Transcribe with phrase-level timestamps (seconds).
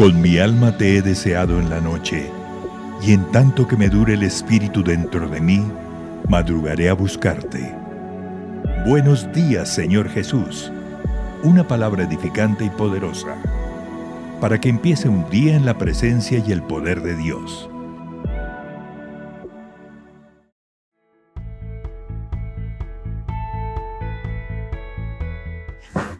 [0.00, 2.30] Con mi alma te he deseado en la noche,
[3.02, 5.62] y en tanto que me dure el espíritu dentro de mí,
[6.26, 7.76] madrugaré a buscarte.
[8.86, 10.72] Buenos días, Señor Jesús.
[11.42, 13.36] Una palabra edificante y poderosa,
[14.40, 17.68] para que empiece un día en la presencia y el poder de Dios.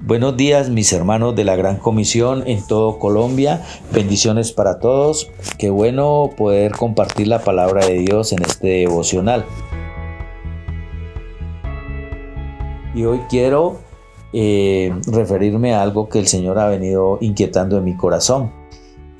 [0.02, 3.62] Buenos días mis hermanos de la Gran Comisión en todo Colombia.
[3.92, 5.30] Bendiciones para todos.
[5.58, 9.44] Qué bueno poder compartir la palabra de Dios en este devocional.
[12.94, 13.77] Y hoy quiero
[14.32, 18.59] eh, referirme a algo que el Señor ha venido inquietando en mi corazón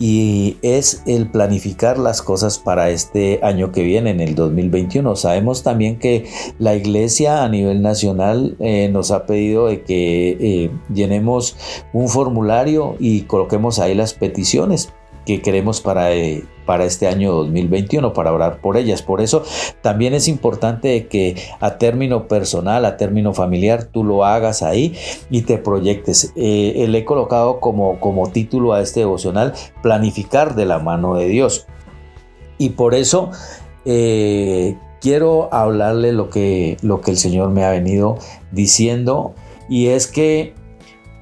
[0.01, 5.15] y es el planificar las cosas para este año que viene, en el 2021.
[5.15, 6.25] Sabemos también que
[6.59, 11.55] la iglesia a nivel nacional eh, nos ha pedido de que eh, llenemos
[11.93, 14.91] un formulario y coloquemos ahí las peticiones
[15.27, 19.03] que queremos para, eh, para este año 2021, para orar por ellas.
[19.03, 19.43] Por eso
[19.83, 24.97] también es importante que a término personal, a término familiar, tú lo hagas ahí
[25.31, 26.33] y te proyectes.
[26.37, 31.27] Eh, le he colocado como, como título a este devocional, planificar de la mano de
[31.27, 31.67] Dios.
[32.59, 33.31] Y por eso...
[33.87, 38.19] Eh, quiero hablarle lo que, lo que el Señor me ha venido
[38.53, 39.35] diciendo
[39.69, 40.55] y es que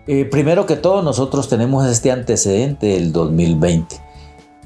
[0.09, 3.97] eh, primero que todo, nosotros tenemos este antecedente del 2020.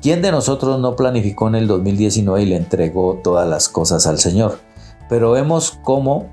[0.01, 4.19] ¿Quién de nosotros no planificó en el 2019 y le entregó todas las cosas al
[4.19, 4.59] Señor?
[5.09, 6.29] Pero vemos cómo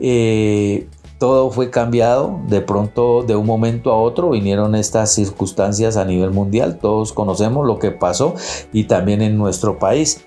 [0.00, 2.40] eh, todo fue cambiado.
[2.48, 6.78] De pronto, de un momento a otro, vinieron estas circunstancias a nivel mundial.
[6.78, 8.34] Todos conocemos lo que pasó
[8.72, 10.24] y también en nuestro país.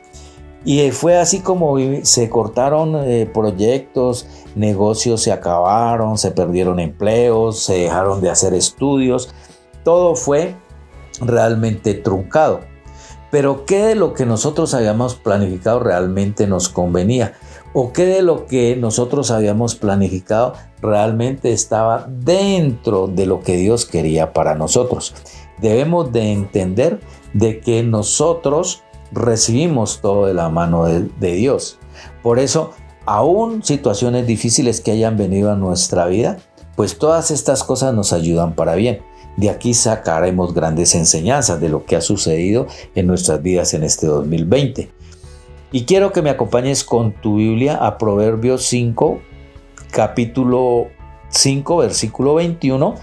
[0.63, 7.73] Y fue así como se cortaron eh, proyectos, negocios se acabaron, se perdieron empleos, se
[7.79, 9.33] dejaron de hacer estudios.
[9.83, 10.55] Todo fue
[11.19, 12.59] realmente truncado.
[13.31, 17.33] Pero ¿qué de lo que nosotros habíamos planificado realmente nos convenía?
[17.73, 23.85] ¿O qué de lo que nosotros habíamos planificado realmente estaba dentro de lo que Dios
[23.85, 25.15] quería para nosotros?
[25.59, 26.99] Debemos de entender
[27.33, 31.79] de que nosotros recibimos todo de la mano de, Dios.
[32.23, 32.73] Por eso,
[33.05, 36.37] aún situaciones difíciles que hayan venido a nuestra vida,
[36.75, 39.01] pues todas estas cosas nos ayudan para bien.
[39.37, 44.07] De aquí sacaremos grandes enseñanzas de lo que ha sucedido en nuestras vidas en este
[44.07, 44.91] 2020.
[45.73, 49.21] Y quiero que me acompañes con tu Biblia a Proverbios 5,
[49.91, 50.87] capítulo
[51.29, 52.95] 5, versículo 21,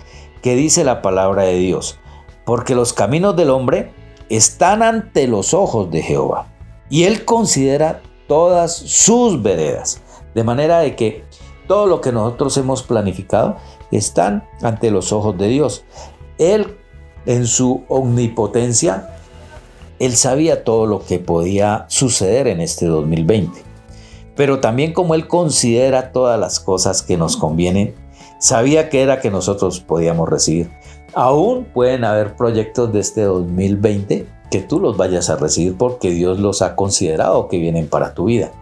[0.43, 1.99] que dice la palabra de Dios.
[2.45, 3.91] Porque los caminos del hombre
[4.29, 6.47] están ante los ojos de Jehová
[6.91, 10.01] y él considera todas sus veredas.
[10.35, 11.25] De manera de que
[11.67, 13.57] todo lo que nosotros hemos planificado
[13.91, 15.85] están ante los ojos de Dios.
[16.39, 16.79] Él
[17.27, 19.11] en su omnipotencia,
[19.99, 23.63] él sabía todo lo que podía suceder en este 2020.
[24.35, 27.95] Pero también como él considera todas las cosas que nos convienen,
[28.41, 30.71] sabía que era que nosotros podíamos recibir.
[31.15, 36.39] Aún pueden haber proyectos de este 2020 que tú los vayas a recibir porque Dios
[36.39, 38.53] los ha considerado que vienen para tu vida.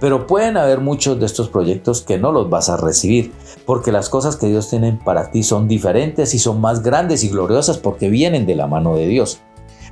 [0.00, 3.32] Pero pueden haber muchos de estos proyectos que no los vas a recibir,
[3.64, 7.28] porque las cosas que Dios tiene para ti son diferentes y son más grandes y
[7.28, 9.40] gloriosas porque vienen de la mano de Dios.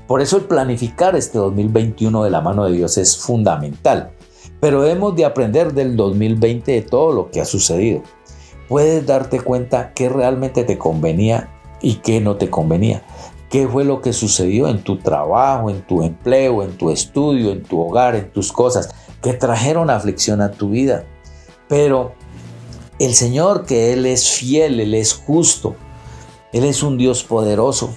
[0.07, 4.11] Por eso el planificar este 2021 de la mano de Dios es fundamental.
[4.61, 8.03] Pero hemos de aprender del 2020 de todo lo que ha sucedido.
[8.69, 11.52] Puedes darte cuenta que realmente te convenía
[11.83, 13.03] y qué no te convenía.
[13.51, 17.63] ¿Qué fue lo que sucedió en tu trabajo, en tu empleo, en tu estudio, en
[17.63, 21.05] tu hogar, en tus cosas, que trajeron aflicción a tu vida?
[21.69, 22.15] Pero
[22.99, 25.77] el Señor, que Él es fiel, Él es justo,
[26.53, 27.95] Él es un Dios poderoso,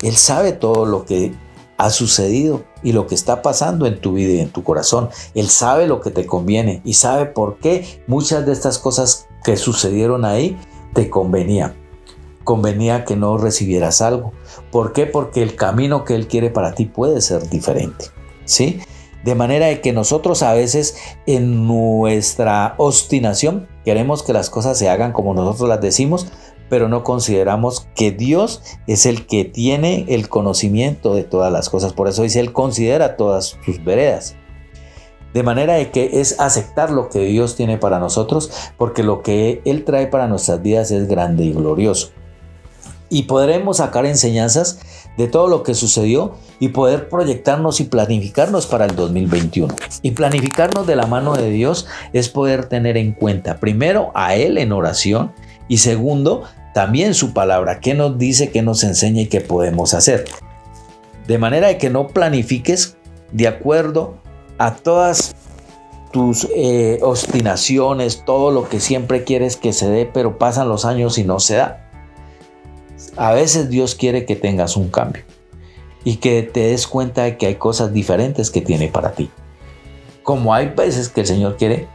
[0.00, 1.34] Él sabe todo lo que
[1.76, 5.10] ha sucedido y lo que está pasando en tu vida y en tu corazón.
[5.34, 9.58] Él sabe lo que te conviene y sabe por qué muchas de estas cosas que
[9.58, 10.58] sucedieron ahí
[10.94, 11.85] te convenían
[12.46, 14.32] convenía que no recibieras algo.
[14.70, 15.04] ¿Por qué?
[15.04, 18.06] Porque el camino que Él quiere para ti puede ser diferente.
[18.44, 18.80] ¿Sí?
[19.24, 24.88] De manera de que nosotros a veces en nuestra obstinación queremos que las cosas se
[24.88, 26.28] hagan como nosotros las decimos,
[26.70, 31.92] pero no consideramos que Dios es el que tiene el conocimiento de todas las cosas.
[31.92, 34.36] Por eso dice, Él considera todas sus veredas.
[35.34, 39.60] De manera de que es aceptar lo que Dios tiene para nosotros, porque lo que
[39.64, 42.15] Él trae para nuestras vidas es grande y glorioso
[43.08, 44.78] y podremos sacar enseñanzas
[45.16, 49.74] de todo lo que sucedió y poder proyectarnos y planificarnos para el 2021.
[50.02, 54.58] Y planificarnos de la mano de Dios es poder tener en cuenta primero a Él
[54.58, 55.32] en oración
[55.68, 56.44] y segundo
[56.74, 60.26] también su palabra, qué nos dice, qué nos enseña y qué podemos hacer.
[61.26, 62.96] De manera de que no planifiques
[63.32, 64.18] de acuerdo
[64.58, 65.34] a todas
[66.12, 71.18] tus eh, obstinaciones, todo lo que siempre quieres que se dé, pero pasan los años
[71.18, 71.85] y no se da.
[73.16, 75.24] A veces Dios quiere que tengas un cambio
[76.04, 79.30] y que te des cuenta de que hay cosas diferentes que tiene para ti.
[80.22, 81.88] Como hay veces que el Señor quiere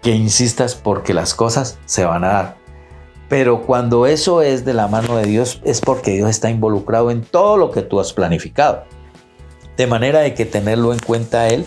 [0.00, 2.56] que insistas porque las cosas se van a dar.
[3.28, 7.22] Pero cuando eso es de la mano de Dios es porque Dios está involucrado en
[7.22, 8.84] todo lo que tú has planificado.
[9.76, 11.64] De manera de que tenerlo en cuenta Él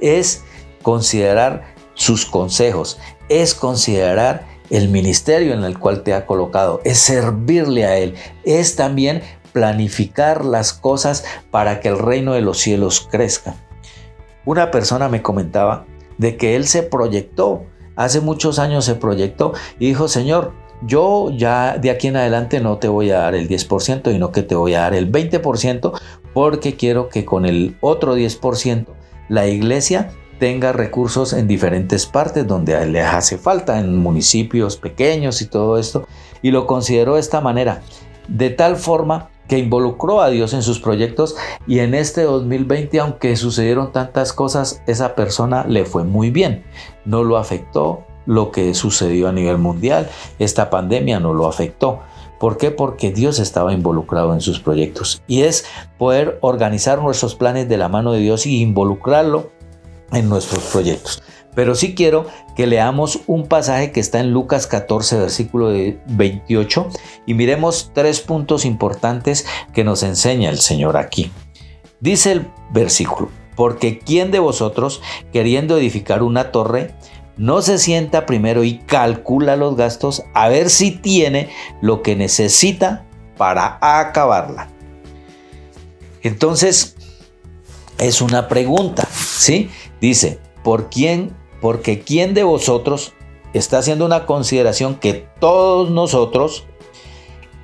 [0.00, 0.42] es
[0.82, 2.98] considerar sus consejos,
[3.28, 8.14] es considerar el ministerio en el cual te ha colocado, es servirle a Él,
[8.44, 9.22] es también
[9.52, 13.54] planificar las cosas para que el reino de los cielos crezca.
[14.46, 15.84] Una persona me comentaba
[16.16, 17.64] de que él se proyectó,
[17.96, 20.52] hace muchos años se proyectó y dijo, Señor,
[20.84, 24.42] yo ya de aquí en adelante no te voy a dar el 10%, sino que
[24.42, 25.92] te voy a dar el 20%
[26.32, 28.86] porque quiero que con el otro 10%
[29.28, 30.10] la iglesia
[30.42, 36.08] tenga recursos en diferentes partes donde le hace falta, en municipios pequeños y todo esto.
[36.42, 37.82] Y lo consideró de esta manera,
[38.26, 41.36] de tal forma que involucró a Dios en sus proyectos
[41.68, 46.64] y en este 2020, aunque sucedieron tantas cosas, esa persona le fue muy bien.
[47.04, 50.10] No lo afectó lo que sucedió a nivel mundial,
[50.40, 52.00] esta pandemia no lo afectó.
[52.40, 52.72] ¿Por qué?
[52.72, 55.22] Porque Dios estaba involucrado en sus proyectos.
[55.28, 55.66] Y es
[55.98, 59.61] poder organizar nuestros planes de la mano de Dios y involucrarlo
[60.12, 61.22] en nuestros proyectos.
[61.54, 62.26] Pero sí quiero
[62.56, 65.70] que leamos un pasaje que está en Lucas 14, versículo
[66.06, 66.88] 28,
[67.26, 71.30] y miremos tres puntos importantes que nos enseña el Señor aquí.
[72.00, 76.94] Dice el versículo, porque ¿quién de vosotros, queriendo edificar una torre,
[77.36, 81.50] no se sienta primero y calcula los gastos a ver si tiene
[81.80, 83.04] lo que necesita
[83.36, 84.68] para acabarla?
[86.22, 86.96] Entonces,
[87.98, 89.70] es una pregunta, ¿sí?
[90.02, 91.30] Dice, ¿por quién?
[91.60, 93.14] Porque quién de vosotros
[93.54, 96.64] está haciendo una consideración que todos nosotros,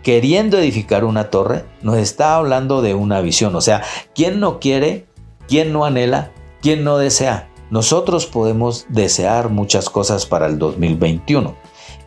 [0.05, 3.57] queriendo edificar una torre, nos está hablando de una visión.
[3.57, 3.83] O sea,
[4.15, 5.07] ¿quién no quiere?
[5.49, 6.31] ¿Quién no anhela?
[6.63, 7.51] ¿Quién no desea?
[7.71, 11.57] Nosotros podemos desear muchas cosas para el 2021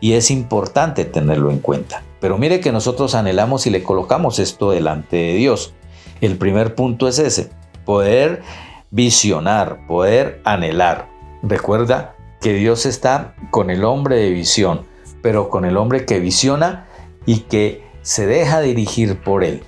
[0.00, 2.04] y es importante tenerlo en cuenta.
[2.20, 5.74] Pero mire que nosotros anhelamos y le colocamos esto delante de Dios.
[6.22, 7.50] El primer punto es ese,
[7.84, 8.42] poder
[8.92, 11.08] visionar, poder anhelar.
[11.42, 14.82] Recuerda que Dios está con el hombre de visión,
[15.22, 16.86] pero con el hombre que visiona
[17.26, 19.64] y que se deja dirigir por él.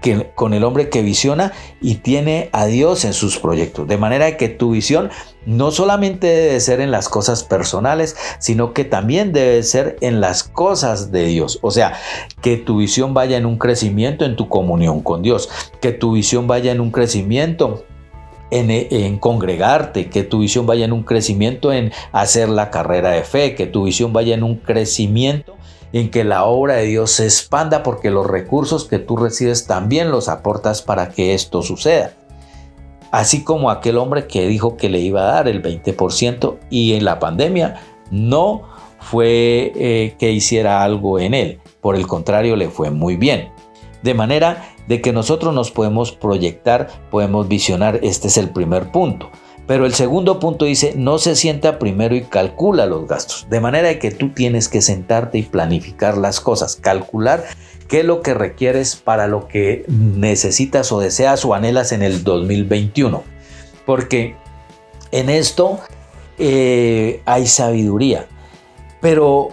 [0.00, 3.86] Que, con el hombre que visiona y tiene a Dios en sus proyectos.
[3.86, 5.10] De manera que tu visión
[5.46, 10.42] no solamente debe ser en las cosas personales, sino que también debe ser en las
[10.42, 11.60] cosas de Dios.
[11.62, 12.00] O sea,
[12.40, 15.48] que tu visión vaya en un crecimiento en tu comunión con Dios,
[15.80, 17.84] que tu visión vaya en un crecimiento
[18.52, 23.54] en, congregarte, que tu visión vaya en un crecimiento en hacer la carrera de fe,
[23.54, 25.56] que tu visión vaya en un crecimiento
[25.92, 30.10] en que la obra de Dios se expanda porque los recursos que tú recibes también
[30.10, 32.12] los aportas para que esto suceda.
[33.10, 37.04] Así como aquel hombre que dijo que le iba a dar el 20% y en
[37.04, 38.62] la pandemia no
[39.00, 43.50] fue eh, que hiciera algo en él, por el contrario le fue muy bien.
[44.02, 49.30] De manera de que nosotros nos podemos proyectar, podemos visionar, este es el primer punto.
[49.66, 53.46] Pero el segundo punto dice, no se sienta primero y calcula los gastos.
[53.48, 57.42] De manera que tú tienes que sentarte y planificar las cosas, calcular
[57.88, 62.22] qué es lo que requieres para lo que necesitas o deseas o anhelas en el
[62.22, 63.22] 2021.
[63.86, 64.36] Porque
[65.10, 65.80] en esto
[66.36, 68.26] eh, hay sabiduría.
[69.00, 69.52] Pero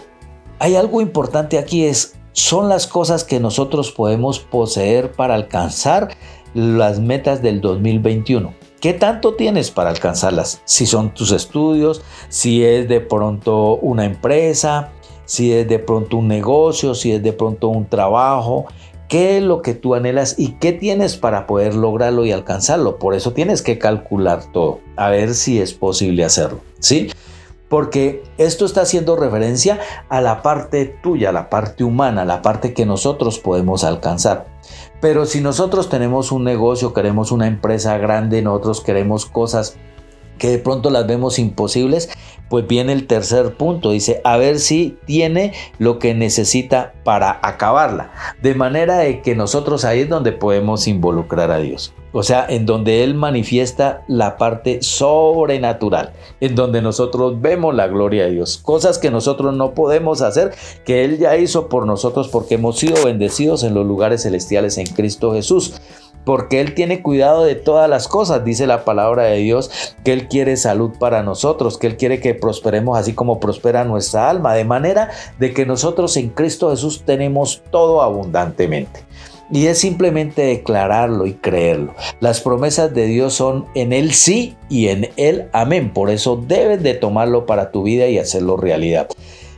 [0.58, 6.08] hay algo importante aquí es son las cosas que nosotros podemos poseer para alcanzar
[6.54, 8.54] las metas del 2021.
[8.80, 10.62] ¿Qué tanto tienes para alcanzarlas?
[10.64, 14.92] Si son tus estudios, si es de pronto una empresa,
[15.26, 18.66] si es de pronto un negocio, si es de pronto un trabajo,
[19.08, 22.98] qué es lo que tú anhelas y qué tienes para poder lograrlo y alcanzarlo.
[22.98, 27.10] Por eso tienes que calcular todo, a ver si es posible hacerlo, ¿sí?
[27.70, 29.78] Porque esto está haciendo referencia
[30.10, 34.48] a la parte tuya, la parte humana, la parte que nosotros podemos alcanzar.
[35.00, 39.76] Pero si nosotros tenemos un negocio, queremos una empresa grande, nosotros queremos cosas
[40.36, 42.10] que de pronto las vemos imposibles,
[42.48, 48.10] pues viene el tercer punto, dice, a ver si tiene lo que necesita para acabarla.
[48.42, 51.94] De manera de que nosotros ahí es donde podemos involucrar a Dios.
[52.12, 58.24] O sea, en donde Él manifiesta la parte sobrenatural, en donde nosotros vemos la gloria
[58.24, 60.52] de Dios, cosas que nosotros no podemos hacer,
[60.84, 64.86] que Él ya hizo por nosotros porque hemos sido bendecidos en los lugares celestiales en
[64.86, 65.74] Cristo Jesús.
[66.24, 69.70] porque Él tiene cuidado de todas las cosas, dice la palabra de Dios,
[70.04, 74.28] que Él quiere salud para nosotros, que Él quiere que prosperemos así como prospera nuestra
[74.28, 79.00] alma, de manera de que nosotros en Cristo Jesús tenemos todo abundantemente.
[79.52, 81.94] Y es simplemente declararlo y creerlo.
[82.20, 85.92] Las promesas de Dios son en Él sí y en Él amén.
[85.92, 89.08] Por eso debes de tomarlo para tu vida y hacerlo realidad.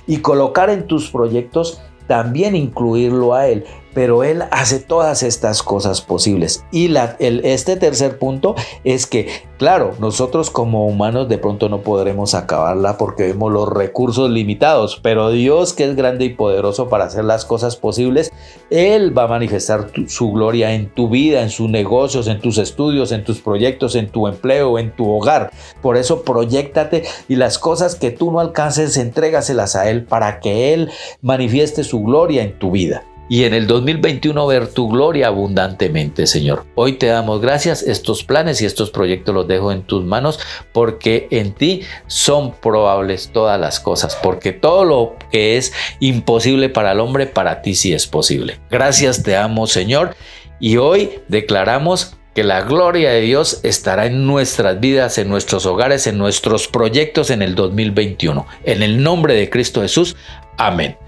[0.06, 6.00] Y colocar en tus proyectos también incluirlo a Él pero Él hace todas estas cosas
[6.00, 6.64] posibles.
[6.72, 12.34] Y la, este tercer punto es que, claro, nosotros como humanos de pronto no podremos
[12.34, 17.24] acabarla porque vemos los recursos limitados, pero Dios que es grande y poderoso para hacer
[17.24, 18.32] las cosas posibles,
[18.70, 23.12] Él va a manifestar su gloria en tu vida, en sus negocios, en tus estudios,
[23.12, 25.50] en tus proyectos, en tu empleo, en tu hogar.
[25.80, 30.72] Por eso proyectate y las cosas que tú no alcances, entrégaselas a Él para que
[30.74, 36.26] Él manifieste su gloria en tu vida y en el 2021 ver tu gloria abundantemente,
[36.26, 36.66] Señor.
[36.74, 40.38] Hoy te damos gracias, estos planes y estos proyectos los dejo en tus manos
[40.74, 46.92] porque en ti son probables todas las cosas, porque todo lo que es imposible para
[46.92, 48.60] el hombre, para ti sí es posible.
[48.70, 50.14] Gracias te amo, Señor,
[50.60, 56.06] y hoy declaramos que la gloria de Dios estará en nuestras vidas, en nuestros hogares,
[56.06, 58.46] en nuestros proyectos en el 2021.
[58.64, 60.16] En el nombre de Cristo Jesús.
[60.58, 60.98] Amén.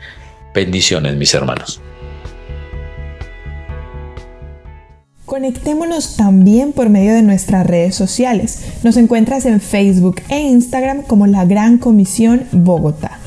[0.54, 1.83] Bendiciones, mis hermanos.
[5.34, 8.60] Conectémonos también por medio de nuestras redes sociales.
[8.84, 13.18] Nos encuentras en Facebook e Instagram como La Gran Comisión Bogotá.